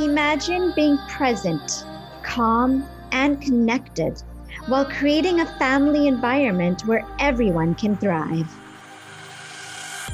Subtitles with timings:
[0.00, 1.84] Imagine being present,
[2.22, 4.22] calm, and connected
[4.66, 8.50] while creating a family environment where everyone can thrive.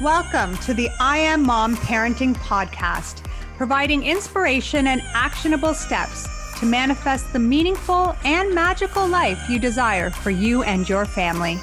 [0.01, 6.27] Welcome to the I Am Mom Parenting Podcast, providing inspiration and actionable steps
[6.59, 11.57] to manifest the meaningful and magical life you desire for you and your family.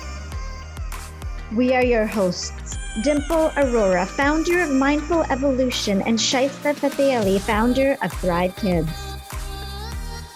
[1.55, 8.13] We are your hosts, Dimple Arora, founder of Mindful Evolution, and Shaista Fateh founder of
[8.13, 8.89] Thrive Kids.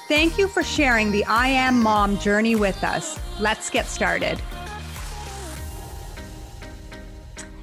[0.08, 3.16] Thank you for sharing the I Am Mom journey with us.
[3.38, 4.40] Let's get started.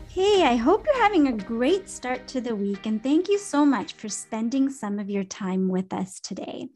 [0.08, 3.66] Hey, I hope you're having a great start to the week, and thank you so
[3.66, 6.70] much for spending some of your time with us today.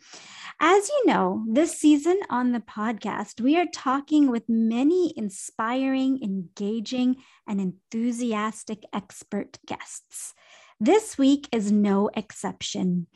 [0.62, 7.15] As you know, this season on the podcast, we are talking with many inspiring, engaging,
[7.49, 10.34] and enthusiastic expert guests.
[10.80, 13.07] This week is no exception.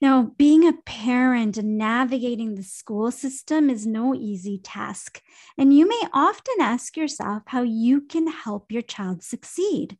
[0.00, 5.20] Now, being a parent and navigating the school system is no easy task.
[5.58, 9.98] And you may often ask yourself how you can help your child succeed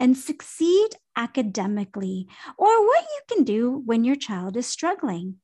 [0.00, 5.36] and succeed academically, or what you can do when your child is struggling.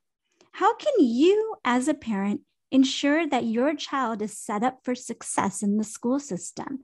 [0.52, 5.62] How can you, as a parent, ensure that your child is set up for success
[5.62, 6.80] in the school system?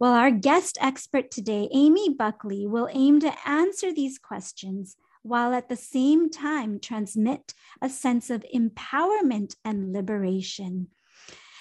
[0.00, 5.68] Well, our guest expert today, Amy Buckley, will aim to answer these questions while at
[5.68, 10.86] the same time transmit a sense of empowerment and liberation.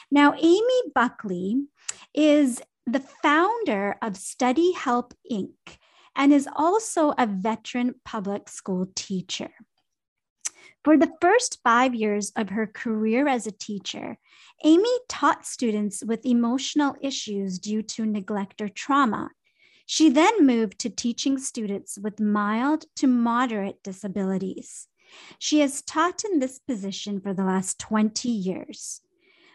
[0.10, 1.66] Now, Amy Buckley
[2.16, 5.78] is the founder of Study Help Inc.
[6.16, 9.52] and is also a veteran public school teacher.
[10.90, 14.18] For the first five years of her career as a teacher,
[14.64, 19.30] Amy taught students with emotional issues due to neglect or trauma
[19.92, 24.88] she then moved to teaching students with mild to moderate disabilities.
[25.40, 29.02] She has taught in this position for the last 20 years.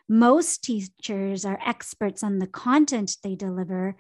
[0.09, 3.95] Most teachers are experts on the content they deliver,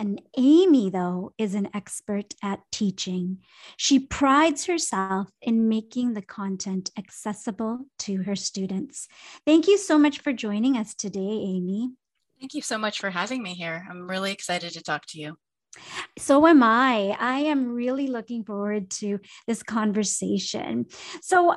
[0.00, 3.36] and Amy, though, is an expert at teaching.
[3.76, 9.08] She prides herself in making the content accessible to her students.
[9.44, 11.90] Thank you so much for joining us today, Amy.
[12.40, 13.86] Thank you so much for having me here.
[13.90, 15.36] I'm really excited to talk to you.
[16.18, 17.14] So am I.
[17.20, 20.86] I am really looking forward to this conversation.
[21.20, 21.56] So,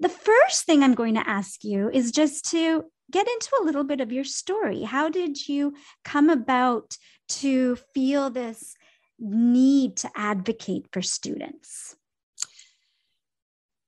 [0.00, 3.84] the first thing I'm going to ask you is just to get into a little
[3.84, 4.82] bit of your story.
[4.82, 5.74] How did you
[6.04, 6.96] come about
[7.30, 8.74] to feel this
[9.18, 11.96] need to advocate for students?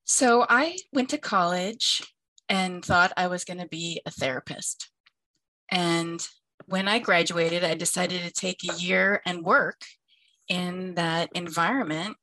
[0.05, 2.03] So, I went to college
[2.49, 4.91] and thought I was going to be a therapist.
[5.71, 6.27] And
[6.67, 9.81] when I graduated, I decided to take a year and work
[10.49, 12.17] in that environment.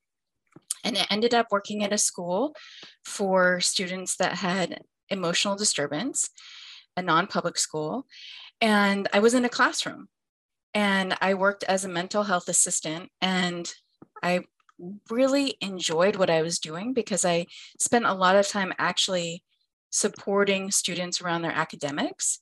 [0.84, 2.56] And I ended up working at a school
[3.04, 6.30] for students that had emotional disturbance,
[6.96, 8.06] a non public school.
[8.62, 10.10] And I was in a classroom
[10.74, 13.10] and I worked as a mental health assistant.
[13.22, 13.72] And
[14.22, 14.42] I
[15.10, 17.48] really enjoyed what I was doing because I
[17.80, 19.44] spent a lot of time actually
[19.90, 22.40] supporting students around their academics.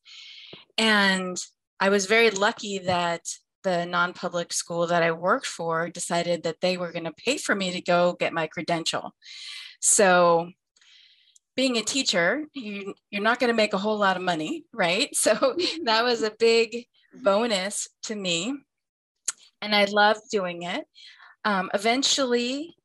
[0.78, 1.38] And
[1.80, 3.22] I was very lucky that
[3.64, 7.56] the non-public school that I worked for decided that they were going to pay for
[7.56, 9.14] me to go get my credential.
[9.82, 10.52] So
[11.56, 15.10] being a teacher, you, you're not going to make a whole lot of money, right?
[15.16, 15.56] So
[15.86, 16.86] that was a big
[17.24, 18.54] bonus to me.
[19.62, 20.86] And I loved doing it.
[21.44, 22.76] Um, eventually,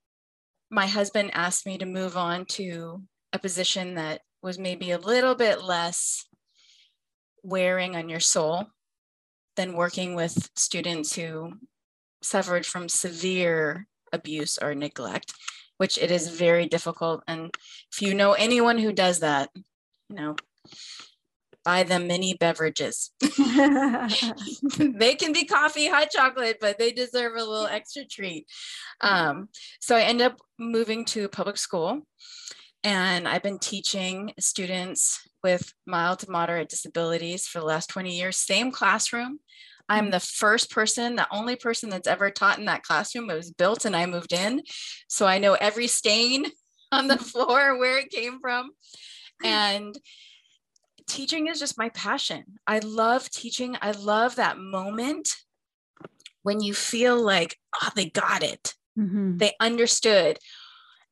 [0.70, 5.34] my husband asked me to move on to a position that was maybe a little
[5.34, 6.26] bit less
[7.42, 8.66] wearing on your soul
[9.56, 11.52] than working with students who
[12.22, 15.34] suffered from severe abuse or neglect,
[15.76, 17.22] which it is very difficult.
[17.26, 17.54] And
[17.92, 19.50] if you know anyone who does that,
[20.08, 20.36] you know,
[21.64, 23.10] buy them many beverages.
[23.20, 28.46] they can be coffee, hot chocolate, but they deserve a little extra treat.
[29.00, 29.48] Um,
[29.80, 32.02] so I end up moving to public school
[32.84, 38.36] and I've been teaching students with mild to moderate disabilities for the last 20 years,
[38.36, 39.38] same classroom.
[39.88, 43.30] I'm the first person, the only person that's ever taught in that classroom.
[43.30, 44.62] It was built and I moved in.
[45.08, 46.46] So I know every stain
[46.92, 48.70] on the floor, where it came from.
[49.44, 49.94] And
[51.06, 52.44] teaching is just my passion.
[52.66, 53.76] I love teaching.
[53.80, 55.28] I love that moment
[56.42, 58.74] when you feel like, oh, they got it.
[58.98, 59.38] Mm-hmm.
[59.38, 60.38] They understood.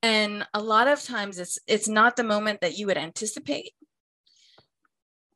[0.02, 3.72] And a lot of times it's it's not the moment that you would anticipate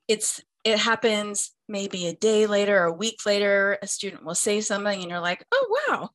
[0.09, 5.01] it's it happens maybe a day later a week later a student will say something
[5.01, 6.11] and you're like oh wow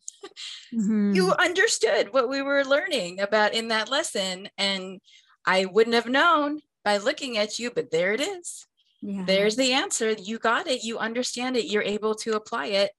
[0.74, 1.14] mm-hmm.
[1.14, 4.50] you understood what we were learning about in that lesson.
[4.58, 5.00] And
[5.46, 8.66] I wouldn't have known by looking at you, but there it is.
[9.02, 9.24] Yeah.
[9.26, 10.12] There's the answer.
[10.12, 10.84] You got it.
[10.84, 11.66] You understand it.
[11.66, 12.92] You're able to apply it.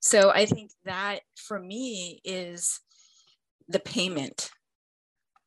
[0.00, 2.80] So I think that for me is
[3.68, 4.50] the payment,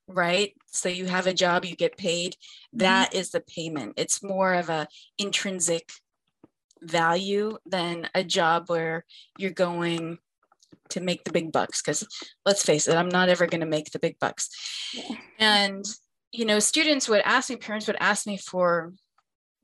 [0.08, 0.54] right?
[0.68, 2.34] So you have a job, you get paid.
[2.34, 2.80] Mm-hmm.
[2.80, 3.20] That mm-hmm.
[3.20, 3.94] is the payment.
[3.98, 5.90] It's more of a intrinsic
[6.82, 9.06] value than a job where
[9.38, 10.18] you're going
[10.90, 12.06] to make the big bucks because
[12.46, 14.50] let's face it i'm not ever going to make the big bucks
[14.94, 15.16] yeah.
[15.40, 15.86] and
[16.32, 18.94] you know students would ask me parents would ask me for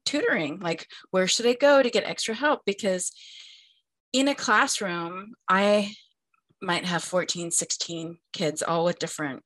[0.05, 2.61] tutoring like where should i go to get extra help?
[2.65, 3.11] Because
[4.13, 5.93] in a classroom i
[6.61, 9.43] might have 14 16 kids all with different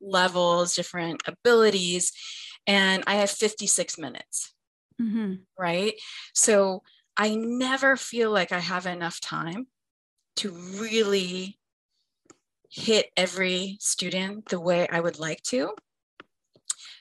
[0.00, 2.12] levels different abilities
[2.66, 4.52] and i have 56 minutes
[5.00, 5.34] mm-hmm.
[5.58, 5.94] right?
[6.34, 6.82] So
[7.16, 9.68] i never feel like i have enough time
[10.36, 11.58] to really
[12.68, 15.74] hit every student the way i would like to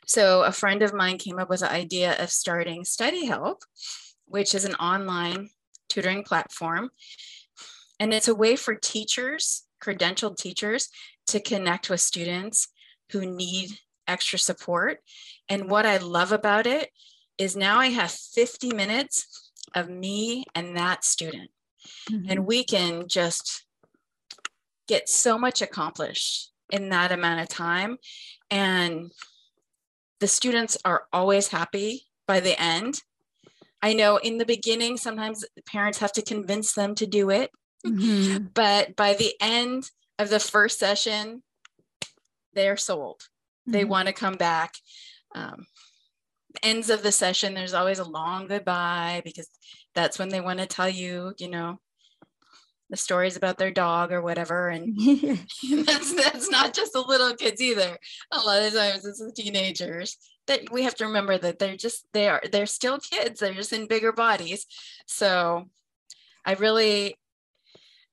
[0.06, 3.64] so a friend of mine came up with the idea of starting Study Help,
[4.26, 5.50] which is an online
[5.90, 6.90] tutoring platform.
[8.00, 10.90] And it's a way for teachers, credentialed teachers,
[11.28, 12.68] to connect with students
[13.12, 13.78] who need
[14.08, 15.00] extra support.
[15.48, 16.90] And what I love about it
[17.38, 21.52] is now I have 50 minutes of me and that student.
[22.12, 22.30] Mm-hmm.
[22.30, 23.66] And we can just
[24.88, 27.98] get so much accomplished in that amount of time.
[28.50, 29.12] And
[30.24, 33.02] the students are always happy by the end.
[33.82, 37.52] I know in the beginning, sometimes parents have to convince them to do it.
[37.86, 38.46] Mm-hmm.
[38.54, 41.44] But by the end of the first session,
[42.54, 43.20] they're sold.
[43.20, 43.72] Mm-hmm.
[43.74, 44.76] They want to come back.
[45.36, 45.66] Um,
[46.62, 49.50] ends of the session, there's always a long goodbye because
[49.94, 51.82] that's when they want to tell you, you know,
[52.94, 54.70] the stories about their dog or whatever.
[54.70, 54.96] And
[55.84, 57.98] that's that's not just the little kids either.
[58.32, 62.06] A lot of times it's the teenagers that we have to remember that they're just
[62.14, 63.40] they are they're still kids.
[63.40, 64.68] They're just in bigger bodies.
[65.08, 65.70] So
[66.46, 67.18] I really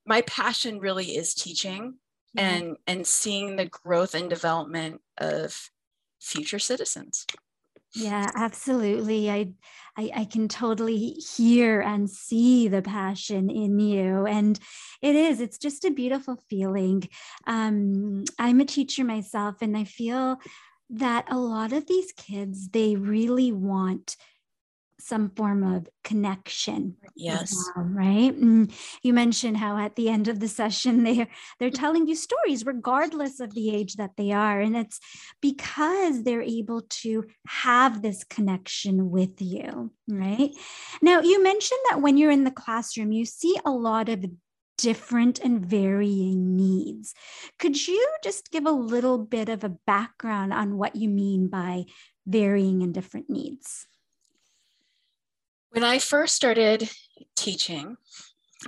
[0.06, 1.97] my passion really is teaching
[2.35, 2.38] mm-hmm.
[2.38, 5.71] and and seeing the growth and development of
[6.23, 7.27] future citizens.
[7.94, 9.31] Yeah, absolutely.
[9.31, 9.52] I,
[9.96, 10.96] I, I can totally
[11.37, 14.58] hear and see the passion in you, and
[15.02, 15.40] it is.
[15.40, 17.08] It's just a beautiful feeling.
[17.48, 20.37] Um, I'm a teacher myself, and I feel
[20.90, 24.16] that a lot of these kids they really want
[25.00, 30.41] some form of connection yes them, right and you mentioned how at the end of
[30.41, 34.76] the session they're they're telling you stories regardless of the age that they are and
[34.76, 35.00] it's
[35.41, 40.50] because they're able to have this connection with you right
[41.03, 44.25] now you mentioned that when you're in the classroom you see a lot of
[44.81, 47.14] different and varying needs.
[47.58, 51.85] Could you just give a little bit of a background on what you mean by
[52.26, 53.87] varying and different needs?
[55.70, 56.90] When I first started
[57.37, 57.96] teaching,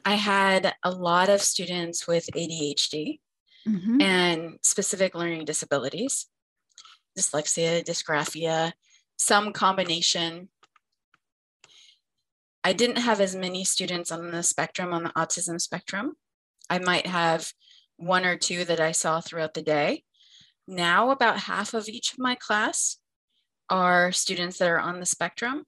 [0.04, 3.18] I had a lot of students with ADHD
[3.66, 4.00] mm-hmm.
[4.00, 6.28] and specific learning disabilities,
[7.18, 8.72] dyslexia, dysgraphia,
[9.16, 10.48] some combination.
[12.62, 16.12] I didn't have as many students on the spectrum, on the autism spectrum.
[16.70, 17.52] I might have
[17.96, 20.04] one or two that I saw throughout the day.
[20.68, 22.98] Now, about half of each of my class
[23.68, 25.64] are students that are on the spectrum.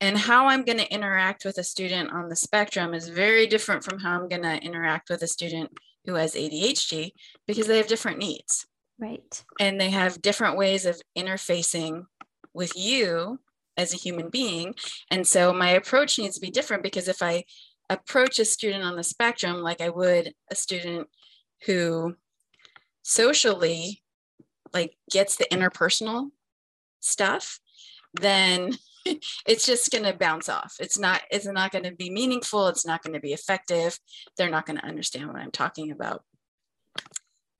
[0.00, 3.84] And how I'm going to interact with a student on the spectrum is very different
[3.84, 5.70] from how I'm going to interact with a student
[6.06, 7.12] who has ADHD
[7.46, 8.66] because they have different needs.
[8.98, 9.44] Right.
[9.58, 12.04] And they have different ways of interfacing
[12.54, 13.40] with you
[13.76, 14.74] as a human being.
[15.10, 17.44] And so my approach needs to be different because if I
[17.88, 21.08] approach a student on the spectrum like I would a student
[21.66, 22.14] who
[23.02, 24.02] socially
[24.72, 26.30] like gets the interpersonal
[27.00, 27.58] stuff,
[28.14, 28.78] then
[29.46, 30.76] it's just going to bounce off.
[30.80, 33.98] It's not it's not going to be meaningful, it's not going to be effective.
[34.36, 36.24] They're not going to understand what I'm talking about.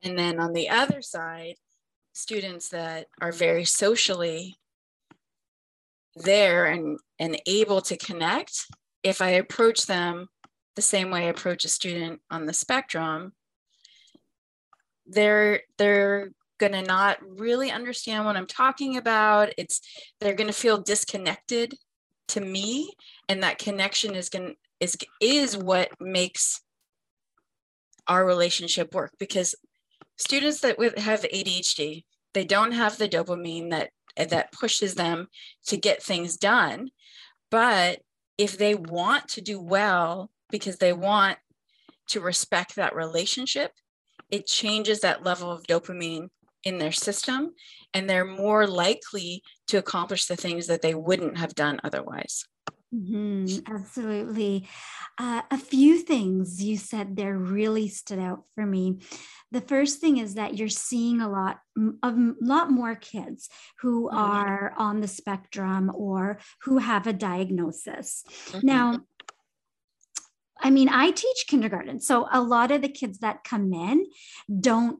[0.02, 1.56] And then on the other side,
[2.12, 4.56] students that are very socially
[6.16, 8.66] there and and able to connect,
[9.02, 10.28] if I approach them
[10.76, 13.32] the same way I approach a student on the spectrum,
[15.06, 19.52] they're they're going to not really understand what I'm talking about.
[19.58, 19.80] It's
[20.20, 21.74] they're going to feel disconnected
[22.28, 22.92] to me
[23.28, 26.60] and that connection is going is is what makes
[28.06, 29.54] our relationship work because
[30.16, 35.28] students that have ADHD, they don't have the dopamine that that pushes them
[35.66, 36.90] to get things done.
[37.50, 38.00] But
[38.38, 41.38] if they want to do well because they want
[42.08, 43.72] to respect that relationship,
[44.30, 46.28] it changes that level of dopamine
[46.64, 47.52] in their system
[47.94, 52.44] and they're more likely to accomplish the things that they wouldn't have done otherwise.
[52.94, 54.68] Mm-hmm, absolutely.
[55.16, 58.98] Uh, a few things you said there really stood out for me.
[59.52, 61.60] The first thing is that you're seeing a lot
[62.02, 63.48] of a lot more kids
[63.80, 64.18] who mm-hmm.
[64.18, 68.24] are on the spectrum or who have a diagnosis.
[68.48, 68.66] Mm-hmm.
[68.66, 69.00] Now,
[70.60, 74.06] I mean, I teach kindergarten, so a lot of the kids that come in
[74.60, 74.98] don't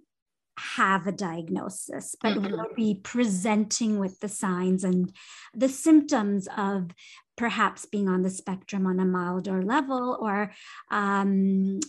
[0.61, 2.53] have a diagnosis, but mm-hmm.
[2.53, 5.13] will be presenting with the signs and
[5.55, 6.91] the symptoms of
[7.37, 10.53] perhaps being on the spectrum on a milder level or
[10.91, 11.81] um,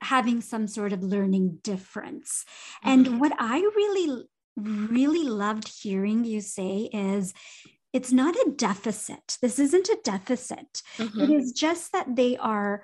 [0.00, 2.44] having some sort of learning difference.
[2.84, 2.90] Mm-hmm.
[2.90, 4.24] And what I really,
[4.56, 7.34] really loved hearing you say is
[7.92, 9.38] it's not a deficit.
[9.42, 10.82] This isn't a deficit.
[10.98, 11.20] Mm-hmm.
[11.20, 12.82] It is just that they are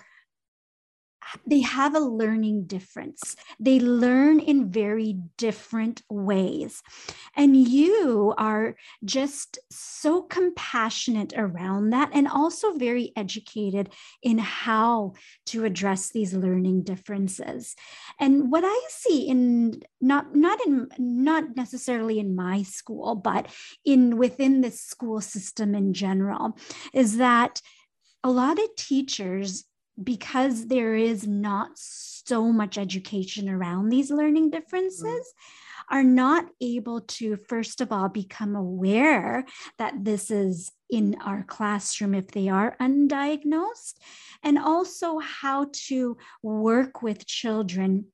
[1.47, 3.37] they have a learning difference.
[3.59, 6.83] They learn in very different ways.
[7.37, 13.91] And you are just so compassionate around that and also very educated
[14.23, 15.15] in how
[15.47, 17.75] to address these learning differences.
[18.21, 23.49] And what I see in not not in not necessarily in my school, but
[23.85, 26.57] in within the school system in general
[26.93, 27.61] is that
[28.23, 29.65] a lot of teachers
[30.03, 35.97] because there is not so much education around these learning differences, mm-hmm.
[35.97, 39.45] are not able to, first of all, become aware
[39.79, 43.95] that this is in our classroom if they are undiagnosed,
[44.43, 48.07] and also how to work with children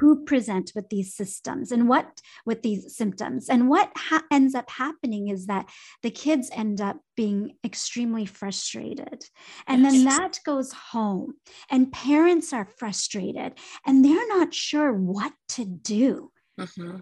[0.00, 3.50] who present with these systems and what with these symptoms.
[3.50, 5.68] And what ha- ends up happening is that
[6.02, 9.24] the kids end up being extremely frustrated.
[9.66, 11.34] And then that goes home
[11.70, 16.32] and parents are frustrated and they're not sure what to do.
[16.58, 16.98] Mm-hmm.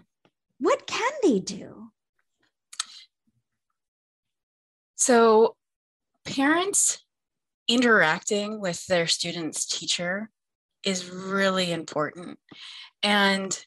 [0.59, 1.91] what can they do?
[4.95, 5.55] So
[6.25, 7.03] parents
[7.67, 10.29] interacting with their student's teacher
[10.83, 12.39] is really important.
[13.03, 13.57] And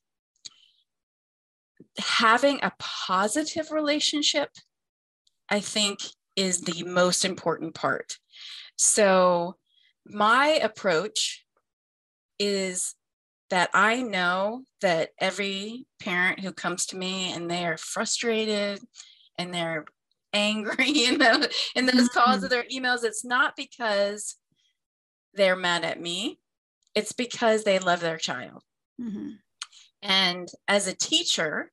[1.99, 4.51] having a positive relationship,
[5.49, 6.01] I think,
[6.37, 8.19] is the most important part.
[8.77, 9.57] So,
[10.07, 11.45] my approach
[12.39, 12.95] is
[13.51, 18.81] that I know that every parent who comes to me and they are frustrated
[19.39, 19.85] and they're
[20.33, 22.47] angry in, the, in those calls mm-hmm.
[22.47, 24.37] or their emails, it's not because
[25.35, 26.41] they're mad at me
[26.95, 28.63] it's because they love their child.
[29.03, 29.31] Mm-hmm.
[30.03, 31.71] And as a teacher,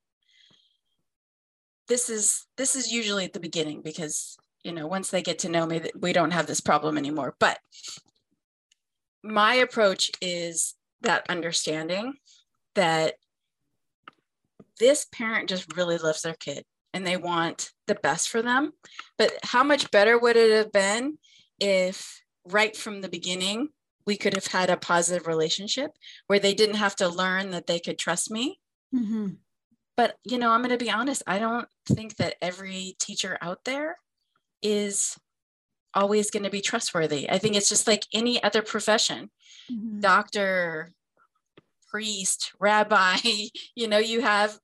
[1.89, 5.49] this is this is usually at the beginning because you know once they get to
[5.49, 7.57] know me we don't have this problem anymore but
[9.23, 12.13] my approach is that understanding
[12.75, 13.15] that
[14.79, 18.71] this parent just really loves their kid and they want the best for them
[19.17, 21.17] but how much better would it have been
[21.59, 23.67] if right from the beginning
[24.05, 25.91] we could have had a positive relationship
[26.27, 28.59] where they didn't have to learn that they could trust me.
[28.93, 29.27] Mm-hmm.
[29.95, 33.65] But, you know, I'm going to be honest, I don't think that every teacher out
[33.65, 33.97] there
[34.61, 35.17] is
[35.93, 37.29] always going to be trustworthy.
[37.29, 39.29] I think it's just like any other profession
[39.71, 39.99] mm-hmm.
[39.99, 40.93] doctor,
[41.89, 43.17] priest, rabbi,
[43.75, 44.57] you know, you have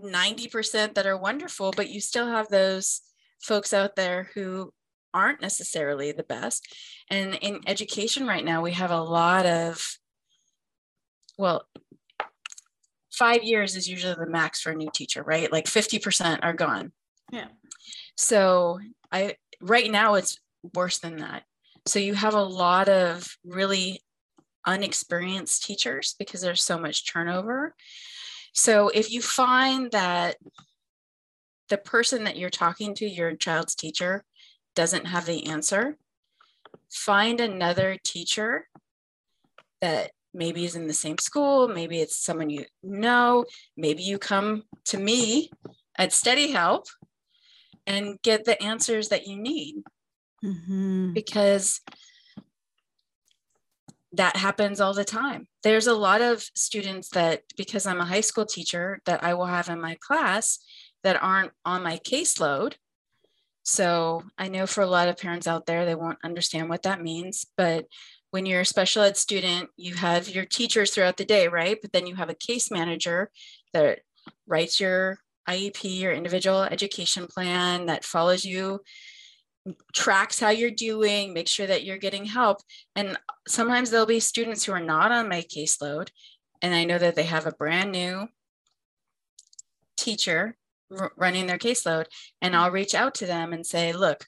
[0.00, 3.02] 90% that are wonderful, but you still have those
[3.40, 4.72] folks out there who
[5.14, 6.74] aren't necessarily the best.
[7.10, 9.98] And in education right now, we have a lot of,
[11.38, 11.66] well,
[13.12, 15.52] five years is usually the max for a new teacher, right?
[15.52, 16.92] Like 50% are gone.
[17.30, 17.48] Yeah.
[18.16, 20.38] So I right now it's
[20.74, 21.44] worse than that.
[21.86, 24.02] So you have a lot of really
[24.66, 27.74] unexperienced teachers because there's so much turnover.
[28.54, 30.36] So if you find that
[31.68, 34.24] the person that you're talking to, your child's teacher,
[34.74, 35.96] doesn't have the answer,
[36.90, 38.68] find another teacher
[39.80, 43.44] that maybe is in the same school, maybe it's someone you know,
[43.76, 45.50] maybe you come to me
[45.96, 46.86] at Study Help
[47.86, 49.82] and get the answers that you need.
[50.44, 51.12] Mm-hmm.
[51.12, 51.80] Because
[54.12, 55.48] that happens all the time.
[55.62, 59.46] There's a lot of students that, because I'm a high school teacher, that I will
[59.46, 60.58] have in my class
[61.02, 62.74] that aren't on my caseload
[63.62, 67.02] so I know for a lot of parents out there, they won't understand what that
[67.02, 67.46] means.
[67.56, 67.86] But
[68.30, 71.78] when you're a special ed student, you have your teachers throughout the day, right?
[71.80, 73.30] But then you have a case manager
[73.72, 74.00] that
[74.46, 78.80] writes your IEP, your individual education plan that follows you
[79.94, 82.58] tracks how you're doing, make sure that you're getting help.
[82.96, 83.16] And
[83.46, 86.08] sometimes there'll be students who are not on my caseload,
[86.60, 88.28] and I know that they have a brand new
[89.96, 90.56] teacher
[90.96, 92.06] r- running their caseload,
[92.40, 94.26] and I'll reach out to them and say, Look,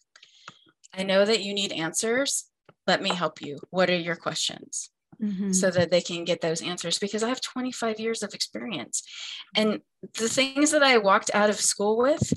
[0.92, 2.46] I know that you need answers.
[2.86, 3.58] Let me help you.
[3.70, 4.90] What are your questions?
[5.22, 5.52] Mm-hmm.
[5.52, 9.02] So that they can get those answers because I have 25 years of experience.
[9.56, 9.80] And
[10.18, 12.32] the things that I walked out of school with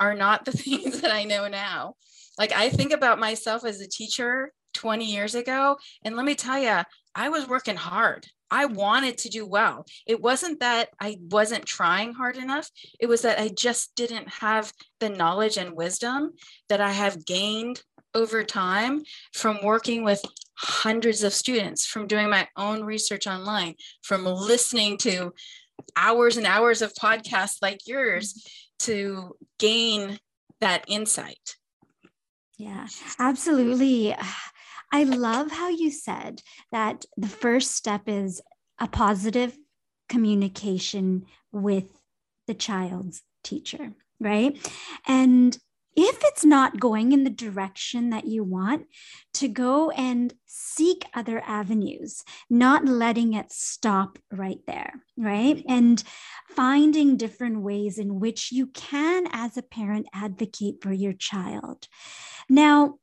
[0.00, 1.94] are not the things that I know now.
[2.38, 6.58] Like I think about myself as a teacher 20 years ago, and let me tell
[6.58, 6.82] you,
[7.14, 8.26] I was working hard.
[8.50, 9.86] I wanted to do well.
[10.06, 12.68] It wasn't that I wasn't trying hard enough.
[12.98, 16.32] It was that I just didn't have the knowledge and wisdom
[16.68, 17.82] that I have gained
[18.14, 19.02] over time
[19.32, 20.24] from working with
[20.56, 25.32] hundreds of students, from doing my own research online, from listening to
[25.96, 28.46] hours and hours of podcasts like yours
[28.80, 30.18] to gain
[30.60, 31.56] that insight.
[32.58, 32.86] Yeah,
[33.18, 34.14] absolutely.
[34.92, 36.42] I love how you said
[36.72, 38.40] that the first step is
[38.78, 39.56] a positive
[40.08, 42.00] communication with
[42.46, 44.58] the child's teacher, right?
[45.06, 45.56] And
[45.96, 48.86] if it's not going in the direction that you want,
[49.34, 55.64] to go and seek other avenues, not letting it stop right there, right?
[55.68, 56.02] And
[56.48, 61.88] finding different ways in which you can, as a parent, advocate for your child.
[62.48, 62.99] Now,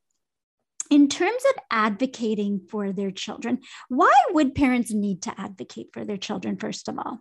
[0.90, 6.16] in terms of advocating for their children, why would parents need to advocate for their
[6.16, 7.20] children, first of all?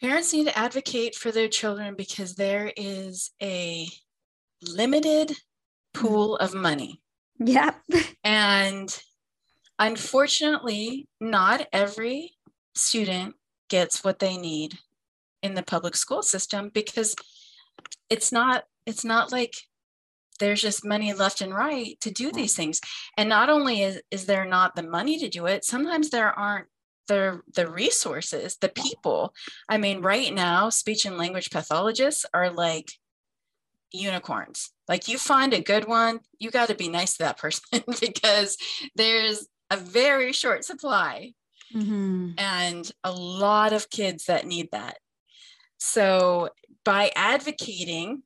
[0.00, 3.88] Parents need to advocate for their children because there is a
[4.62, 5.32] limited
[5.94, 7.00] pool of money.
[7.38, 7.72] Yeah.
[8.24, 8.96] and
[9.78, 12.34] unfortunately, not every
[12.74, 13.34] student
[13.68, 14.78] gets what they need
[15.42, 17.14] in the public school system because
[18.10, 19.54] it's not it's not like
[20.38, 22.80] there's just money left and right to do these things.
[23.16, 26.66] And not only is, is there not the money to do it sometimes there aren't
[27.08, 29.32] the the resources the people.
[29.68, 32.90] I mean right now speech and language pathologists are like
[33.92, 34.72] unicorns.
[34.88, 38.56] Like you find a good one you got to be nice to that person because
[38.96, 41.32] there's a very short supply
[41.74, 42.30] mm-hmm.
[42.38, 44.98] and a lot of kids that need that.
[45.78, 46.50] So
[46.84, 48.22] by advocating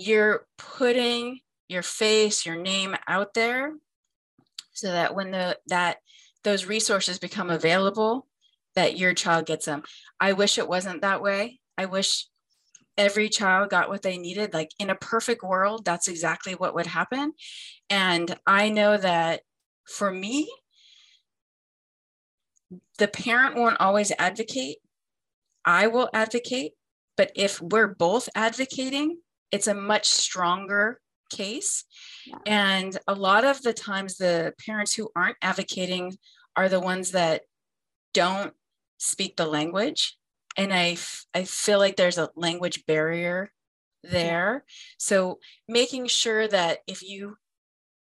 [0.00, 3.74] you're putting your face your name out there
[4.72, 5.98] so that when the that
[6.42, 8.26] those resources become available
[8.76, 9.82] that your child gets them.
[10.20, 11.60] I wish it wasn't that way.
[11.76, 12.26] I wish
[12.96, 14.54] every child got what they needed.
[14.54, 17.32] Like in a perfect world, that's exactly what would happen.
[17.88, 19.40] And I know that
[19.84, 20.50] for me,
[22.98, 24.78] the parent won't always advocate.
[25.64, 26.72] I will advocate.
[27.16, 29.18] But if we're both advocating,
[29.52, 31.84] it's a much stronger case.
[32.26, 32.36] Yeah.
[32.46, 36.16] And a lot of the times, the parents who aren't advocating
[36.56, 37.42] are the ones that
[38.12, 38.52] don't
[38.98, 40.16] speak the language.
[40.56, 40.96] And I,
[41.34, 43.52] I feel like there's a language barrier
[44.02, 44.64] there.
[44.98, 47.36] So making sure that if you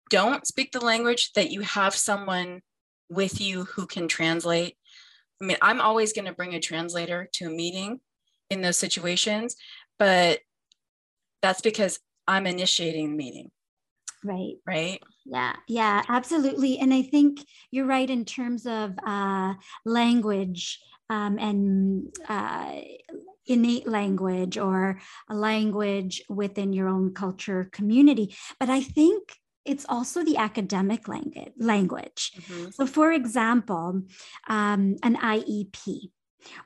[0.09, 2.61] don't speak the language, that you have someone
[3.09, 4.77] with you who can translate.
[5.41, 7.99] I mean, I'm always going to bring a translator to a meeting
[8.49, 9.55] in those situations,
[9.99, 10.39] but
[11.41, 13.51] that's because I'm initiating the meeting.
[14.23, 14.55] Right.
[14.67, 15.01] Right.
[15.25, 15.55] Yeah.
[15.67, 16.77] Yeah, absolutely.
[16.77, 17.39] And I think
[17.71, 22.71] you're right in terms of uh, language um, and uh,
[23.47, 24.99] innate language or
[25.29, 28.35] a language within your own culture community.
[28.59, 31.53] But I think it's also the academic language.
[31.57, 32.31] language.
[32.37, 32.69] Mm-hmm.
[32.71, 34.03] So, for example,
[34.47, 36.11] um, an IEP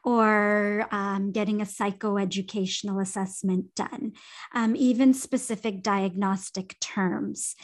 [0.03, 4.13] or um, getting a psychoeducational assessment done,
[4.53, 7.55] um, even specific diagnostic terms.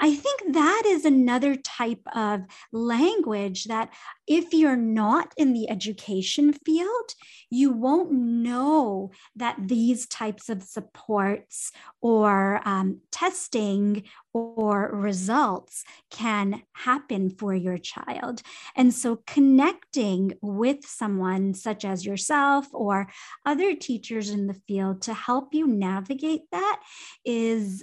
[0.00, 3.92] I think that is another type of language that,
[4.26, 7.14] if you're not in the education field,
[7.50, 17.30] you won't know that these types of supports or um, testing or results can happen
[17.30, 18.42] for your child.
[18.76, 23.08] And so, connecting with someone such as yourself or
[23.44, 26.80] other teachers in the field to help you navigate that
[27.24, 27.82] is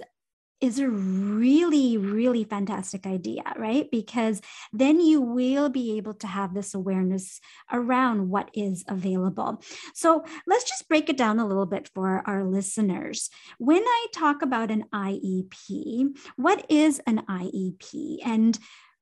[0.60, 3.90] is a really, really fantastic idea, right?
[3.90, 4.40] Because
[4.72, 7.40] then you will be able to have this awareness
[7.72, 9.62] around what is available.
[9.94, 13.28] So let's just break it down a little bit for our listeners.
[13.58, 18.58] When I talk about an IEP, what is an IEP and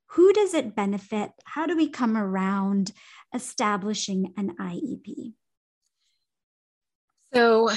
[0.09, 1.31] who does it benefit?
[1.45, 2.93] How do we come around
[3.35, 5.35] establishing an IEP?
[7.33, 7.71] So,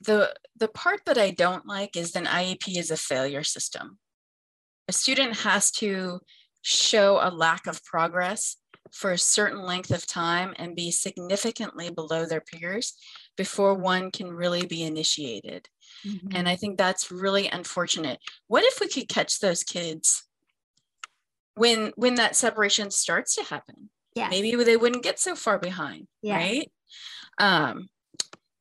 [0.00, 3.98] the the part that I don't like is an IEP is a failure system.
[4.88, 6.20] A student has to
[6.62, 8.56] show a lack of progress
[8.92, 12.94] for a certain length of time and be significantly below their peers
[13.36, 15.68] before one can really be initiated.
[16.06, 16.28] Mm-hmm.
[16.34, 18.18] And I think that's really unfortunate.
[18.46, 20.24] What if we could catch those kids
[21.54, 23.90] when when that separation starts to happen?
[24.14, 24.28] Yeah.
[24.28, 26.06] Maybe they wouldn't get so far behind.
[26.22, 26.36] Yeah.
[26.36, 26.72] Right.
[27.38, 27.88] Um,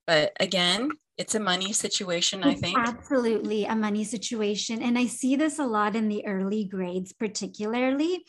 [0.05, 2.77] but again, it's a money situation, I think.
[2.77, 4.81] Absolutely a money situation.
[4.81, 8.25] And I see this a lot in the early grades, particularly.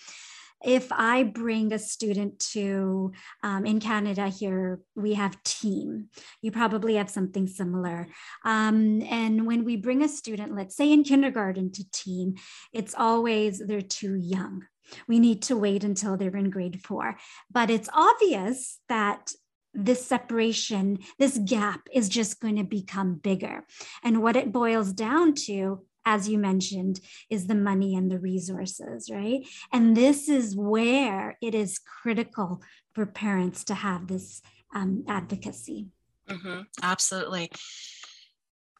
[0.65, 6.09] If I bring a student to, um, in Canada here, we have team.
[6.41, 8.09] You probably have something similar.
[8.45, 12.37] Um, and when we bring a student, let's say in kindergarten to team,
[12.73, 14.65] it's always they're too young.
[15.07, 17.17] We need to wait until they're in grade four.
[17.51, 19.33] But it's obvious that
[19.77, 23.65] this separation, this gap is just going to become bigger.
[24.03, 29.11] And what it boils down to, as you mentioned, is the money and the resources,
[29.13, 29.47] right?
[29.73, 32.63] And this is where it is critical
[32.95, 34.41] for parents to have this
[34.75, 35.89] um, advocacy.
[36.29, 37.51] Mm-hmm, absolutely.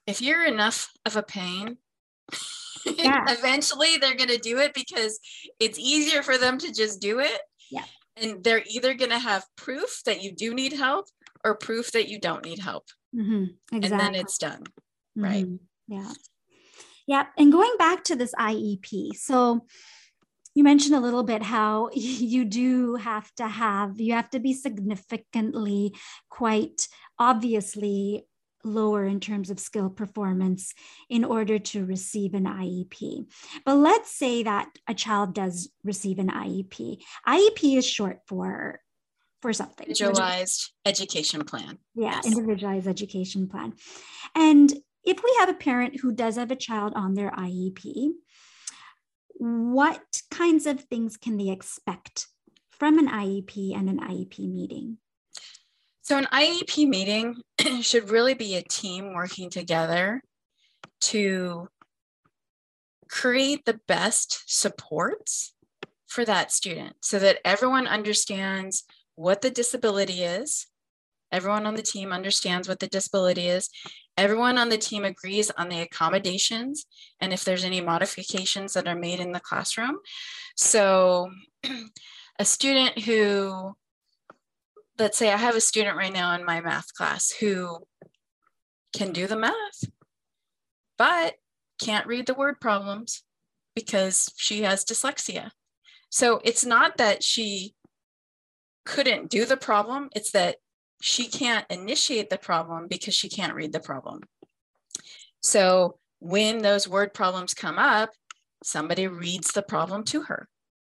[0.07, 1.77] If you're enough of a pain,
[2.87, 3.25] yeah.
[3.29, 5.21] eventually they're going to do it because
[5.61, 7.41] it's easier for them to just do it.
[7.71, 7.85] Yeah
[8.17, 11.07] and they're either going to have proof that you do need help
[11.45, 13.45] or proof that you don't need help mm-hmm.
[13.73, 13.91] exactly.
[13.91, 15.25] and then it's done mm-hmm.
[15.25, 15.47] right
[15.89, 16.13] yeah
[17.07, 19.61] yeah and going back to this iep so
[20.55, 24.55] you mentioned a little bit how you do have to have you have to be
[24.55, 25.95] significantly
[26.31, 28.27] quite obviously
[28.67, 30.75] lower in terms of skill performance
[31.09, 33.27] in order to receive an IEP.
[33.65, 37.03] But let's say that a child does receive an IEP.
[37.27, 38.81] IEP is short for
[39.43, 39.87] for something.
[39.87, 41.79] Individualized education plan.
[41.95, 42.27] Yeah, yes.
[42.27, 43.75] individualized education plan.
[44.35, 44.73] And
[45.05, 48.11] if we have a parent who does have a child on their IEP,
[49.39, 52.27] what kinds of things can they expect
[52.71, 54.99] from an IEP and an IEP meeting?
[56.07, 57.43] So, an IEP meeting
[57.83, 60.23] should really be a team working together
[61.01, 61.67] to
[63.11, 65.53] create the best supports
[66.07, 68.85] for that student so that everyone understands
[69.17, 70.69] what the disability is.
[71.33, 73.69] Everyone on the team understands what the disability is.
[74.17, 76.87] Everyone on the team agrees on the accommodations
[77.21, 79.99] and if there's any modifications that are made in the classroom.
[80.55, 81.33] So,
[82.39, 83.75] a student who
[84.99, 87.79] let's say I have a student right now in my math class who
[88.95, 89.85] can do the math,
[90.97, 91.35] but
[91.79, 93.23] can't read the word problems
[93.75, 95.51] because she has dyslexia.
[96.11, 97.75] So it's not that she
[98.85, 100.57] couldn't do the problem, it's that
[101.03, 104.21] she can't initiate the problem because she can't read the problem.
[105.43, 108.11] So when those word problems come up,
[108.65, 110.49] somebody reads the problem to her.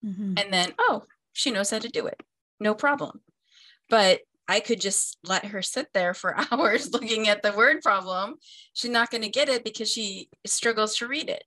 [0.04, 0.34] Mm-hmm.
[0.38, 2.20] And then, oh, she knows how to do it.
[2.58, 3.20] No problem
[3.90, 8.34] but I could just let her sit there for hours looking at the word problem.
[8.72, 11.44] She's not going to get it because she struggles to read it.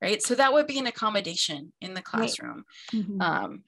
[0.00, 0.22] Right.
[0.22, 2.64] So that would be an accommodation in the classroom.
[2.92, 3.02] Right.
[3.02, 3.20] Mm-hmm.
[3.20, 3.62] Um,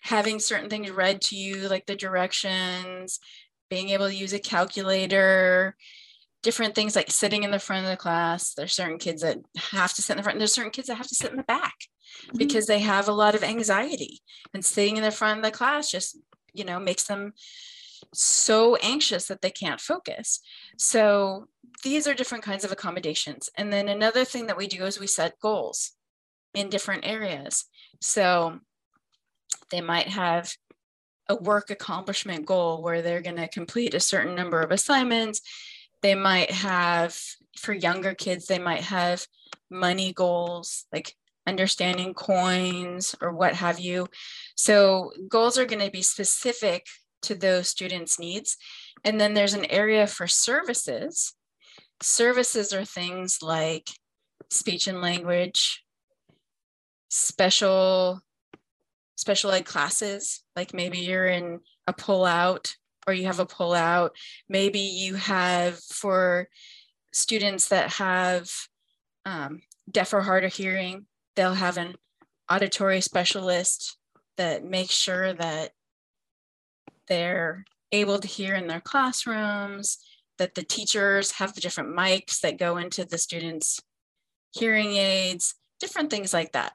[0.00, 3.20] having certain things read to you, like the directions,
[3.68, 5.76] being able to use a calculator,
[6.42, 8.54] different things like sitting in the front of the class.
[8.54, 9.38] There's certain kids that
[9.72, 11.36] have to sit in the front, and there's certain kids that have to sit in
[11.36, 11.74] the back
[12.26, 12.38] mm-hmm.
[12.38, 14.20] because they have a lot of anxiety.
[14.54, 16.18] And sitting in the front of the class just
[16.52, 17.32] you know makes them
[18.12, 20.40] so anxious that they can't focus.
[20.78, 21.48] So
[21.82, 23.48] these are different kinds of accommodations.
[23.56, 25.92] And then another thing that we do is we set goals
[26.54, 27.66] in different areas.
[28.00, 28.60] So
[29.70, 30.52] they might have
[31.28, 35.40] a work accomplishment goal where they're going to complete a certain number of assignments.
[36.02, 37.16] They might have
[37.56, 39.26] for younger kids they might have
[39.70, 41.14] money goals like
[41.46, 44.06] understanding coins or what have you.
[44.60, 46.84] So goals are going to be specific
[47.22, 48.58] to those students' needs.
[49.04, 51.32] And then there's an area for services.
[52.02, 53.88] Services are things like
[54.50, 55.82] speech and language,
[57.08, 58.20] special
[59.16, 63.72] special ed classes, like maybe you're in a pull out or you have a pull
[63.72, 64.14] out.
[64.46, 66.48] Maybe you have for
[67.14, 68.50] students that have
[69.24, 71.94] um, deaf or hard of hearing, they'll have an
[72.50, 73.96] auditory specialist
[74.40, 75.72] that make sure that
[77.08, 79.98] they're able to hear in their classrooms,
[80.38, 83.82] that the teachers have the different mics that go into the students'
[84.52, 86.72] hearing aids, different things like that.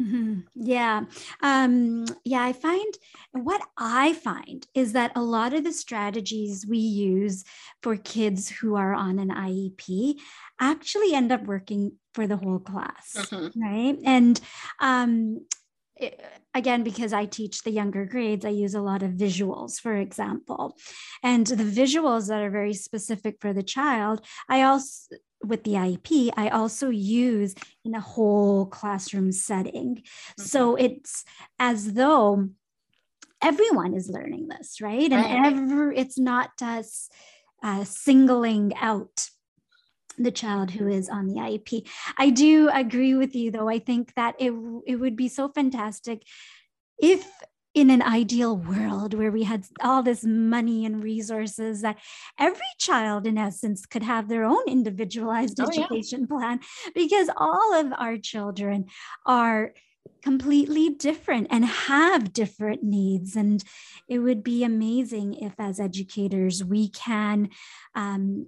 [0.00, 0.42] Mm-hmm.
[0.54, 1.06] Yeah.
[1.42, 2.94] Um, yeah, I find
[3.32, 7.42] what I find is that a lot of the strategies we use
[7.82, 10.20] for kids who are on an IEP
[10.60, 13.60] actually end up working for the whole class, mm-hmm.
[13.60, 13.98] right?
[14.04, 14.40] And
[14.78, 15.40] um,
[15.98, 16.20] it,
[16.54, 20.76] again, because I teach the younger grades, I use a lot of visuals, for example.
[21.22, 26.30] And the visuals that are very specific for the child, I also with the IEP,
[26.36, 29.96] I also use in a whole classroom setting.
[29.96, 30.42] Mm-hmm.
[30.42, 31.24] So it's
[31.58, 32.48] as though
[33.40, 35.10] everyone is learning this, right?
[35.10, 35.52] And right.
[35.52, 37.08] every, it's not us
[37.62, 39.28] uh, singling out
[40.18, 41.88] the child who is on the IEP.
[42.16, 43.68] I do agree with you, though.
[43.68, 44.52] I think that it,
[44.86, 46.22] it would be so fantastic
[47.00, 47.26] if
[47.74, 51.98] in an ideal world where we had all this money and resources that
[52.38, 56.26] every child in essence could have their own individualized oh, education yeah.
[56.26, 56.60] plan
[56.94, 58.86] because all of our children
[59.26, 59.72] are
[60.22, 63.62] completely different and have different needs and
[64.08, 67.48] it would be amazing if as educators we can
[67.94, 68.46] um,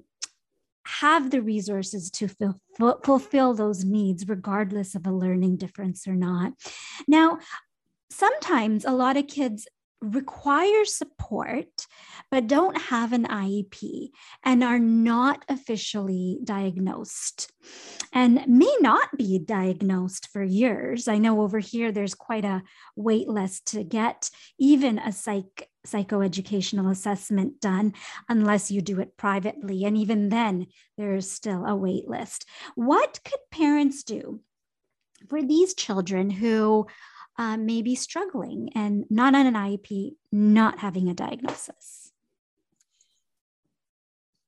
[0.99, 2.29] have the resources to
[3.05, 6.53] fulfill those needs regardless of a learning difference or not
[7.07, 7.39] now
[8.11, 9.67] sometimes a lot of kids
[10.03, 11.87] require support
[12.31, 14.09] but don't have an IEP
[14.45, 17.53] and are not officially diagnosed
[18.13, 21.07] and may not be diagnosed for years.
[21.07, 22.63] I know over here there's quite a
[22.97, 27.95] wait list to get even a psych psychoeducational assessment done
[28.29, 30.67] unless you do it privately and even then
[30.97, 32.47] there's still a wait list.
[32.75, 34.41] What could parents do
[35.29, 36.87] for these children who
[37.39, 42.13] uh, may be struggling and not on an IEP, not having a diagnosis?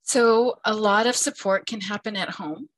[0.02, 2.68] So, a lot of support can happen at home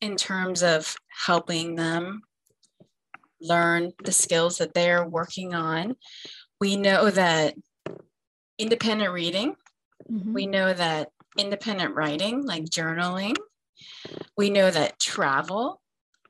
[0.00, 2.22] in terms of helping them
[3.40, 5.96] learn the skills that they're working on.
[6.60, 7.54] We know that
[8.58, 9.54] independent reading,
[10.10, 10.32] mm-hmm.
[10.32, 13.36] we know that independent writing, like journaling,
[14.36, 15.80] we know that travel,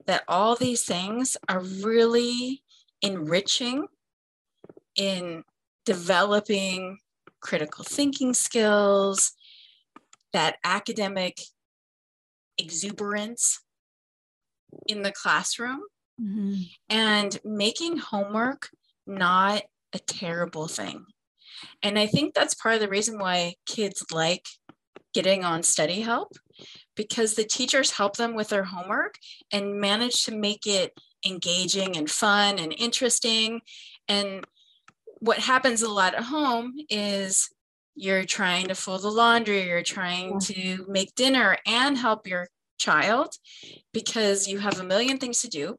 [0.06, 2.62] that all these things are really
[3.02, 3.86] enriching
[4.96, 5.44] in
[5.84, 6.98] developing
[7.40, 9.32] critical thinking skills,
[10.32, 11.40] that academic
[12.58, 13.60] exuberance
[14.86, 15.80] in the classroom,
[16.20, 16.54] mm-hmm.
[16.90, 18.70] and making homework
[19.06, 19.62] not
[19.92, 21.04] a terrible thing.
[21.82, 24.46] And I think that's part of the reason why kids like
[25.14, 26.32] getting on study help
[26.96, 29.14] because the teachers help them with their homework
[29.52, 30.92] and manage to make it
[31.26, 33.60] engaging and fun and interesting.
[34.08, 34.44] And
[35.20, 37.48] what happens a lot at home is
[37.94, 42.48] you're trying to fold the laundry, you're trying to make dinner and help your
[42.78, 43.34] child
[43.92, 45.78] because you have a million things to do.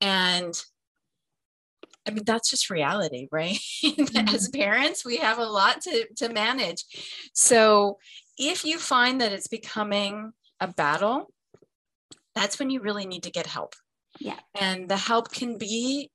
[0.00, 0.54] And
[2.06, 3.58] I mean, that's just reality, right?
[3.84, 4.34] Mm-hmm.
[4.34, 6.84] As parents, we have a lot to, to manage.
[7.32, 7.98] So
[8.38, 11.32] if you find that it's becoming a battle,
[12.34, 13.74] that's when you really need to get help.
[14.18, 14.38] Yeah.
[14.58, 16.10] And the help can be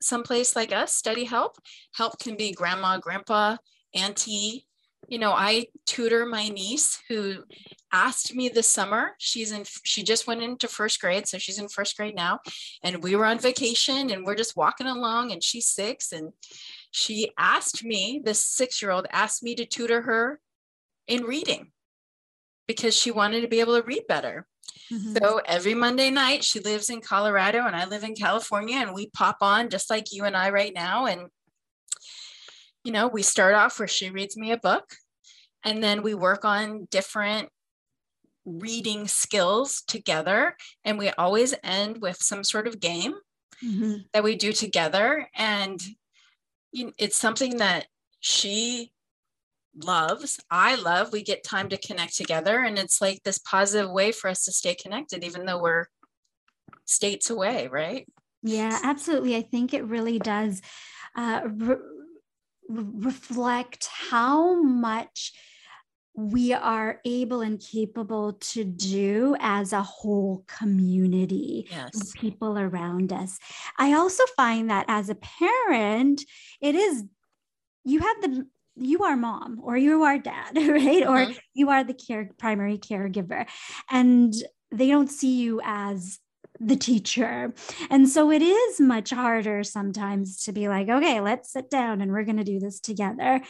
[0.00, 1.56] someplace like us, study help.
[1.94, 3.56] Help can be grandma, grandpa,
[3.94, 4.66] auntie.
[5.08, 7.44] You know, I tutor my niece who
[7.92, 9.12] asked me this summer.
[9.18, 11.26] She's in, she just went into first grade.
[11.26, 12.40] So she's in first grade now.
[12.82, 16.12] And we were on vacation and we're just walking along and she's six.
[16.12, 16.32] And
[16.90, 20.40] she asked me, this six year old asked me to tutor her
[21.06, 21.70] in reading
[22.66, 24.46] because she wanted to be able to read better.
[24.92, 25.16] Mm-hmm.
[25.16, 29.08] So every Monday night, she lives in Colorado and I live in California, and we
[29.10, 31.06] pop on just like you and I right now.
[31.06, 31.28] And,
[32.86, 34.94] you know, we start off where she reads me a book,
[35.64, 37.48] and then we work on different
[38.44, 40.56] reading skills together.
[40.84, 43.14] And we always end with some sort of game
[43.62, 43.94] mm-hmm.
[44.12, 45.28] that we do together.
[45.34, 45.82] And
[46.72, 47.86] it's something that
[48.20, 48.92] she
[49.82, 52.60] loves, I love, we get time to connect together.
[52.60, 55.86] And it's like this positive way for us to stay connected, even though we're
[56.84, 58.06] states away, right?
[58.44, 59.34] Yeah, absolutely.
[59.34, 60.62] I think it really does
[61.16, 61.48] uh,
[62.68, 65.32] reflect how much
[66.14, 72.12] we are able and capable to do as a whole community yes.
[72.16, 73.38] people around us
[73.78, 76.24] i also find that as a parent
[76.62, 77.04] it is
[77.84, 81.02] you have the you are mom or you are dad, right?
[81.02, 81.10] Mm-hmm.
[81.10, 83.46] Or you are the care primary caregiver.
[83.90, 84.34] And
[84.70, 86.18] they don't see you as
[86.60, 87.52] the teacher.
[87.90, 92.12] And so it is much harder sometimes to be like, okay, let's sit down and
[92.12, 93.40] we're going to do this together.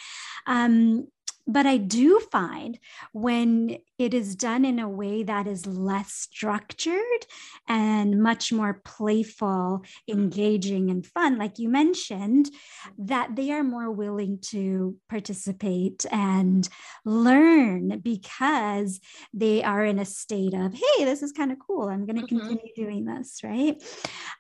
[0.46, 1.08] Um,
[1.46, 2.78] but I do find
[3.12, 7.26] when it is done in a way that is less structured
[7.68, 12.50] and much more playful, engaging, and fun, like you mentioned,
[12.98, 16.68] that they are more willing to participate and
[17.04, 19.00] learn because
[19.32, 21.88] they are in a state of, hey, this is kind of cool.
[21.88, 22.38] I'm going to mm-hmm.
[22.38, 23.82] continue doing this, right?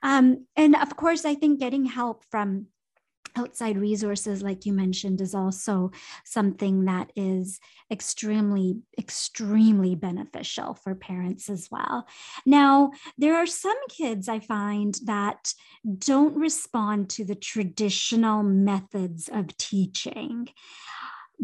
[0.02, 2.66] Um, and of course, I think getting help from
[3.36, 5.90] outside resources, like you mentioned, is also
[6.24, 12.06] something that is extremely, extremely beneficial for parents as well.
[12.44, 15.52] Now, there are some kids I find that
[15.98, 20.48] don't respond to the traditional methods of teaching.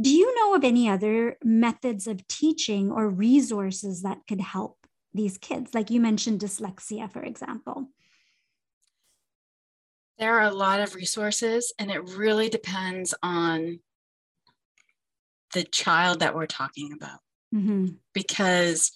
[0.00, 4.78] Do you know of any other methods of teaching or resources that could help
[5.12, 5.74] these kids?
[5.74, 7.88] Like you mentioned, dyslexia, for example.
[10.22, 13.80] There are a lot of resources, and it really depends on
[15.52, 17.18] the child that we're talking about.
[17.52, 17.87] Mm-hmm.
[18.14, 18.92] Because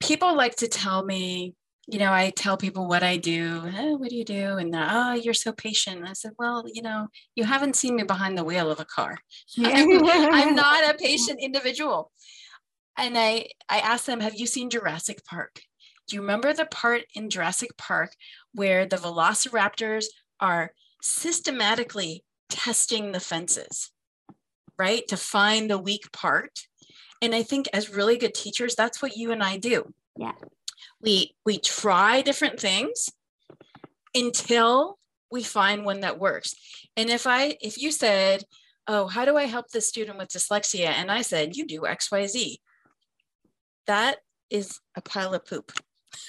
[0.00, 1.54] people like to tell me,
[1.86, 3.70] you know, I tell people what I do.
[3.78, 4.56] Oh, what do you do?
[4.56, 6.04] And oh, you're so patient.
[6.04, 9.16] I said, well, you know, you haven't seen me behind the wheel of a car.
[9.58, 12.10] I'm, I'm not a patient individual.
[12.96, 15.60] And I, I asked them, have you seen Jurassic Park?
[16.08, 18.14] Do you remember the part in Jurassic Park
[18.54, 20.06] where the velociraptors
[20.40, 23.90] are systematically testing the fences,
[24.78, 25.06] right?
[25.08, 26.66] To find the weak part.
[27.20, 29.92] And I think as really good teachers, that's what you and I do.
[30.16, 30.32] Yeah.
[31.02, 33.10] We we try different things
[34.14, 34.98] until
[35.30, 36.54] we find one that works.
[36.96, 38.44] And if I if you said,
[38.86, 42.56] "Oh, how do I help this student with dyslexia?" and I said, "You do XYZ."
[43.86, 44.18] That
[44.50, 45.72] is a pile of poop.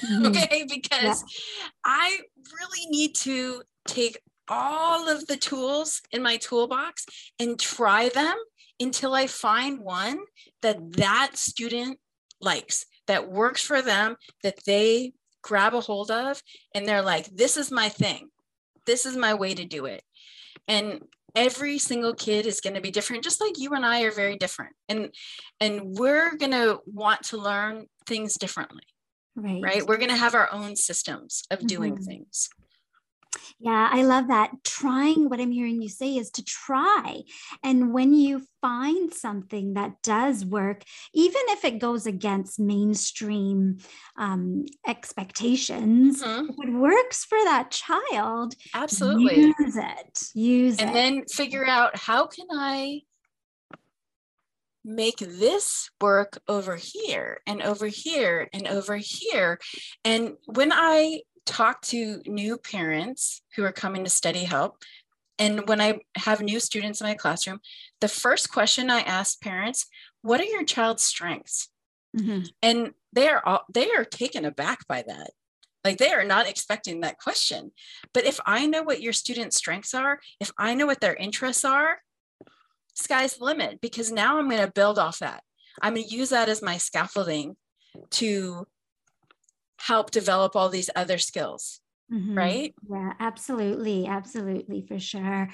[0.03, 0.27] Mm-hmm.
[0.27, 1.67] okay because yeah.
[1.83, 2.19] i
[2.57, 7.05] really need to take all of the tools in my toolbox
[7.37, 8.35] and try them
[8.79, 10.19] until i find one
[10.61, 11.99] that that student
[12.41, 16.41] likes that works for them that they grab a hold of
[16.73, 18.29] and they're like this is my thing
[18.85, 20.03] this is my way to do it
[20.67, 21.01] and
[21.35, 24.37] every single kid is going to be different just like you and i are very
[24.37, 25.13] different and
[25.59, 28.83] and we're going to want to learn things differently
[29.39, 32.03] right right we're going to have our own systems of doing mm-hmm.
[32.03, 32.49] things
[33.59, 34.51] yeah, I love that.
[34.63, 37.21] Trying what I'm hearing you say is to try.
[37.63, 43.79] And when you find something that does work, even if it goes against mainstream
[44.17, 46.49] um, expectations, mm-hmm.
[46.49, 50.23] if it works for that child, absolutely use it.
[50.33, 50.81] Use it.
[50.81, 50.93] and it.
[50.93, 53.01] then figure out how can I
[54.89, 59.59] make this work over here and over here and over here.
[60.03, 64.83] And when I talk to new parents who are coming to study help,
[65.37, 67.59] and when I have new students in my classroom,
[68.01, 69.85] the first question I ask parents,
[70.21, 71.69] what are your child's strengths?
[72.17, 72.45] Mm-hmm.
[72.61, 75.31] And they are all, they are taken aback by that.
[75.85, 77.71] Like they are not expecting that question.
[78.13, 81.63] But if I know what your students' strengths are, if I know what their interests
[81.63, 81.99] are,
[82.99, 85.43] sky's the limit because now I'm going to build off that.
[85.81, 87.55] I'm going to use that as my scaffolding
[88.11, 88.67] to
[89.79, 91.81] help develop all these other skills.
[92.11, 92.37] Mm-hmm.
[92.37, 92.73] Right.
[92.89, 94.07] Yeah, absolutely.
[94.07, 94.83] Absolutely.
[94.87, 95.49] For sure.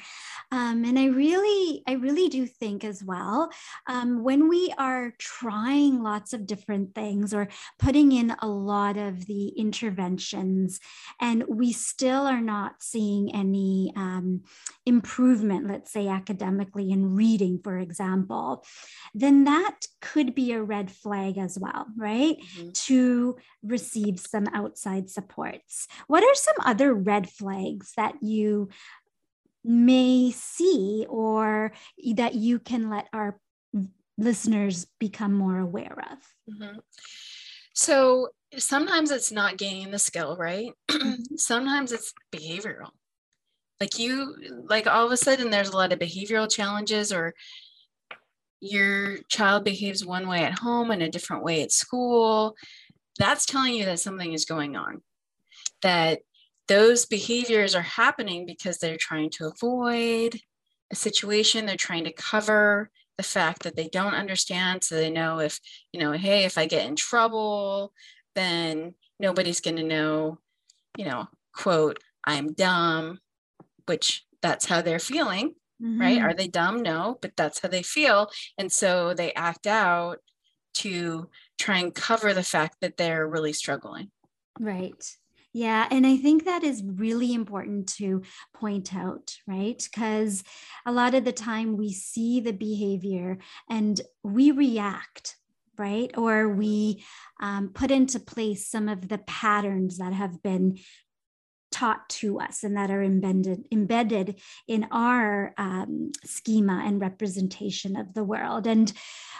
[0.52, 3.50] Um, and I really, I really do think as well,
[3.88, 9.26] um, when we are trying lots of different things or putting in a lot of
[9.26, 10.80] the interventions
[11.20, 14.42] and we still are not seeing any um,
[14.86, 18.64] improvement, let's say academically in reading, for example,
[19.14, 22.38] then that could be a red flag as well, right?
[22.40, 22.70] Mm-hmm.
[22.72, 25.88] To receive some outside supports.
[26.08, 28.70] What are some other red flags that you
[29.64, 31.72] may see or
[32.14, 33.40] that you can let our
[34.18, 36.54] listeners become more aware of?
[36.54, 36.80] Mm-hmm.
[37.74, 40.72] So sometimes it's not gaining the skill, right?
[41.36, 42.90] Sometimes it's behavioral.
[43.82, 44.36] Like you,
[44.70, 47.34] like all of a sudden, there's a lot of behavioral challenges, or
[48.62, 52.56] your child behaves one way at home and a different way at school.
[53.20, 55.02] That's telling you that something is going on.
[55.82, 56.20] That
[56.68, 60.40] those behaviors are happening because they're trying to avoid
[60.92, 61.66] a situation.
[61.66, 64.84] They're trying to cover the fact that they don't understand.
[64.84, 65.60] So they know if
[65.92, 67.94] you know hey if i get in trouble
[68.36, 70.38] then nobody's going to know
[70.98, 73.20] you know quote i'm dumb
[73.86, 76.00] which that's how they're feeling mm-hmm.
[76.00, 76.82] right are they dumb?
[76.82, 78.30] No but that's how they feel.
[78.58, 80.20] And so they act out
[80.76, 84.12] to try and cover the fact that they're really struggling.
[84.60, 85.02] Right
[85.56, 89.82] Yeah, and I think that is really important to point out, right?
[89.82, 90.44] Because
[90.86, 93.38] a lot of the time we see the behavior
[93.70, 95.38] and we react,
[95.78, 96.12] right?
[96.18, 97.06] Or we
[97.40, 100.78] um, put into place some of the patterns that have been
[101.76, 108.14] taught to us and that are embedded embedded in our um, schema and representation of
[108.14, 108.66] the world.
[108.66, 108.94] And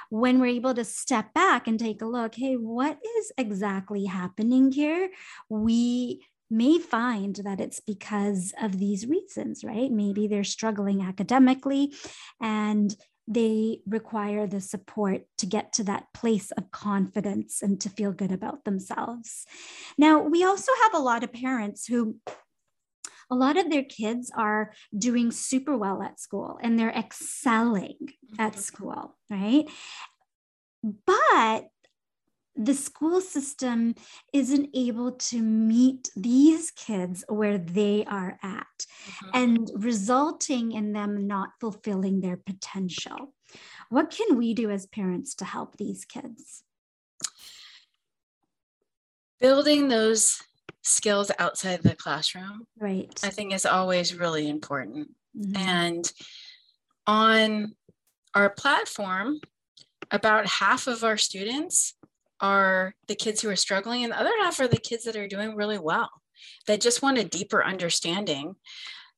[0.10, 4.74] when we're able to step back and take a look hey what is exactly happening
[4.74, 5.10] here?
[5.48, 9.90] We may find that it's because of these reasons right?
[9.90, 11.94] Maybe they're struggling academically
[12.42, 12.94] and
[13.28, 18.32] they require the support to get to that place of confidence and to feel good
[18.32, 19.46] about themselves.
[19.98, 22.18] Now, we also have a lot of parents who
[23.32, 27.98] a lot of their kids are doing super well at school and they're excelling
[28.38, 28.62] at mm-hmm.
[28.62, 29.66] school, right?
[30.84, 31.70] But
[32.56, 33.96] the school system
[34.34, 39.30] isn't able to meet these kids where they are at mm-hmm.
[39.34, 43.34] and resulting in them not fulfilling their potential.
[43.90, 46.64] What can we do as parents to help these kids?
[49.40, 50.42] Building those
[50.82, 53.12] skills outside the classroom, right?
[53.24, 55.10] I think is always really important.
[55.38, 55.58] Mm-hmm.
[55.58, 56.12] And
[57.06, 57.76] on
[58.34, 59.42] our platform,
[60.12, 61.96] about half of our students
[62.42, 65.28] are the kids who are struggling, and the other half are the kids that are
[65.28, 66.10] doing really well,
[66.68, 68.56] that just want a deeper understanding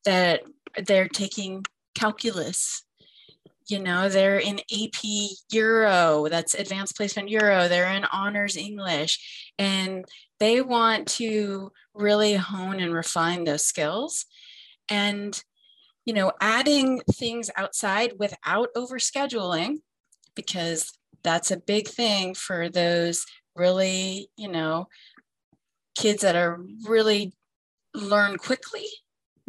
[0.05, 0.41] that
[0.85, 1.63] they're taking
[1.95, 2.83] calculus.
[3.67, 5.03] You know, they're in AP
[5.51, 10.05] Euro, that's advanced placement Euro, they're in honors English, and
[10.39, 14.25] they want to really hone and refine those skills.
[14.89, 15.43] And,
[16.05, 19.81] you know, adding things outside without overscheduling,
[20.33, 24.87] because that's a big thing for those really, you know,
[25.95, 27.33] kids that are really
[27.93, 28.87] learn quickly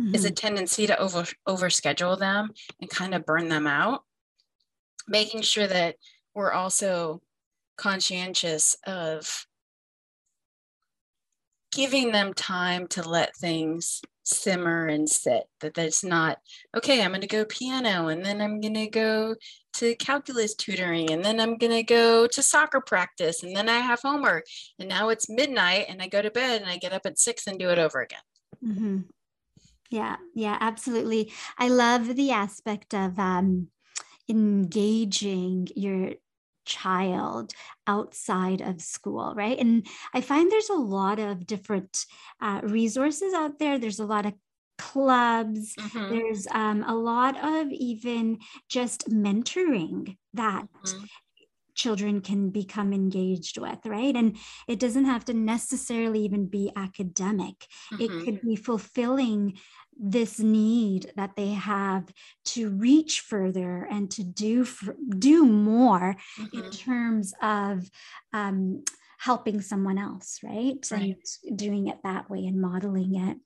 [0.00, 0.14] mm-hmm.
[0.14, 0.34] is a mm-hmm.
[0.34, 2.50] tendency to over overschedule them
[2.80, 4.02] and kind of burn them out.
[5.06, 5.96] Making sure that
[6.34, 7.22] we're also
[7.76, 9.46] conscientious of
[11.72, 16.38] giving them time to let things simmer and sit that it's not
[16.76, 19.34] okay i'm going to go piano and then i'm going to go
[19.72, 23.78] to calculus tutoring and then i'm going to go to soccer practice and then i
[23.78, 24.44] have homework.
[24.78, 27.46] And now it's midnight and i go to bed and i get up at six
[27.46, 28.20] and do it over again.
[28.64, 28.98] Mm-hmm.
[29.90, 31.32] yeah yeah absolutely.
[31.58, 33.68] I love the aspect of um,
[34.28, 36.12] engaging your
[36.68, 37.52] child
[37.86, 39.58] outside of school, right?
[39.58, 42.04] And I find there's a lot of different
[42.40, 43.78] uh, resources out there.
[43.78, 44.34] There's a lot of
[44.78, 46.10] clubs, mm-hmm.
[46.10, 48.38] there's um, a lot of even
[48.68, 50.68] just mentoring that.
[50.86, 51.04] Mm-hmm
[51.78, 54.14] children can become engaged with, right?
[54.16, 58.02] And it doesn't have to necessarily even be academic, mm-hmm.
[58.02, 59.56] it could be fulfilling
[59.98, 62.04] this need that they have
[62.44, 64.66] to reach further and to do
[65.18, 66.58] do more mm-hmm.
[66.58, 67.90] in terms of
[68.32, 68.84] um,
[69.18, 70.86] helping someone else right?
[70.92, 73.36] right and doing it that way and modeling it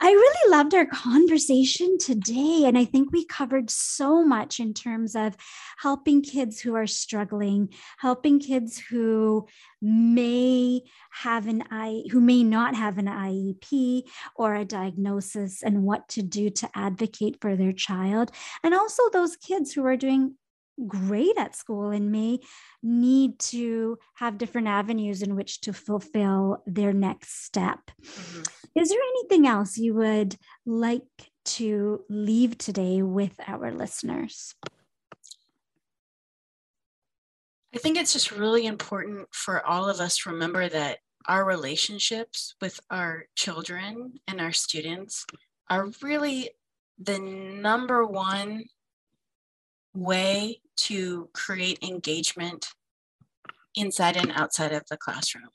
[0.00, 2.62] I really loved our conversation today.
[2.66, 5.36] And I think we covered so much in terms of
[5.78, 9.48] helping kids who are struggling, helping kids who
[9.82, 14.02] may have an I who may not have an IEP
[14.36, 18.30] or a diagnosis and what to do to advocate for their child.
[18.62, 20.34] And also those kids who are doing
[20.86, 22.38] great at school and may
[22.82, 27.90] need to have different avenues in which to fulfill their next step.
[28.04, 28.42] Mm-hmm.
[28.74, 34.54] Is there anything else you would like to leave today with our listeners?
[37.74, 42.54] I think it's just really important for all of us to remember that our relationships
[42.60, 45.26] with our children and our students
[45.68, 46.50] are really
[46.98, 48.64] the number one
[49.94, 52.68] way to create engagement
[53.74, 55.50] inside and outside of the classroom.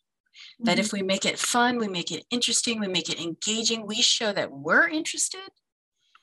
[0.53, 0.65] Mm-hmm.
[0.65, 0.97] That if mm-hmm.
[0.97, 4.51] we make it fun, we make it interesting, we make it engaging, we show that
[4.51, 5.49] we're interested,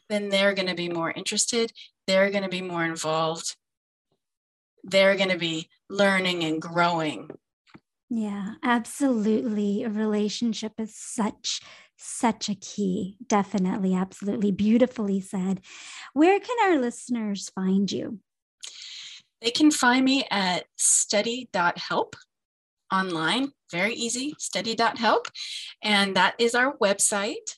[0.09, 1.73] then they're going to be more interested,
[2.07, 3.57] they're going to be more involved,
[4.85, 7.31] they're going to be learning and growing.
[8.09, 9.85] Yeah, absolutely.
[9.85, 11.61] A relationship is such
[12.03, 13.19] such a key.
[13.27, 14.51] Definitely, absolutely.
[14.51, 15.61] Beautifully said.
[16.15, 18.21] Where can our listeners find you?
[19.43, 22.17] They can find me at study.help
[22.93, 23.53] online.
[23.71, 25.29] Very easy, study.help.
[25.83, 27.57] And that is our website.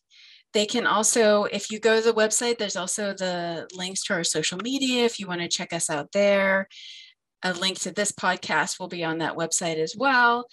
[0.53, 4.24] They can also, if you go to the website, there's also the links to our
[4.24, 6.68] social media if you want to check us out there.
[7.43, 10.47] a link to this podcast will be on that website as well.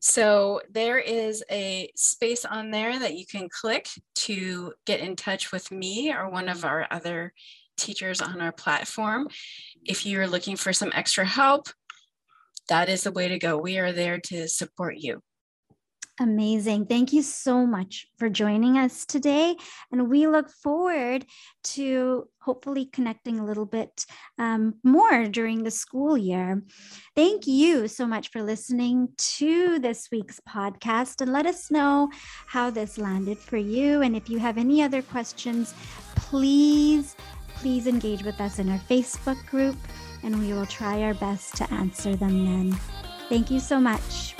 [0.00, 5.52] So there is a space on there that you can click to get in touch
[5.52, 7.32] with me or one of our other
[7.76, 9.28] teachers on our platform.
[9.84, 11.68] If you're looking for some extra help,
[12.68, 13.56] that is the way to go.
[13.58, 15.22] We are there to support you.
[16.18, 16.86] Amazing.
[16.86, 19.54] Thank you so much for joining us today.
[19.92, 21.26] And we look forward
[21.64, 24.06] to hopefully connecting a little bit
[24.38, 26.62] um, more during the school year.
[27.14, 31.20] Thank you so much for listening to this week's podcast.
[31.20, 32.08] And let us know
[32.46, 34.00] how this landed for you.
[34.00, 35.74] And if you have any other questions,
[36.14, 37.14] please,
[37.56, 39.76] please engage with us in our Facebook group,
[40.26, 42.78] and we will try our best to answer them then.
[43.28, 44.34] Thank you so much.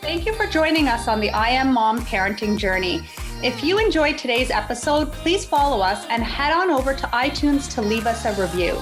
[0.00, 3.02] Thank you for joining us on the I Am Mom parenting journey.
[3.42, 7.82] If you enjoyed today's episode, please follow us and head on over to iTunes to
[7.82, 8.78] leave us a review.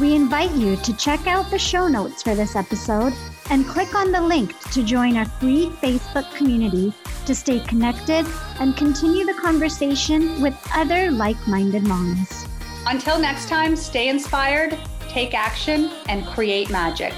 [0.00, 3.12] We invite you to check out the show notes for this episode
[3.50, 6.92] and click on the link to join our free Facebook community
[7.24, 8.26] to stay connected
[8.58, 12.46] and continue the conversation with other like minded moms.
[12.90, 14.74] Until next time, stay inspired,
[15.10, 17.12] take action, and create magic.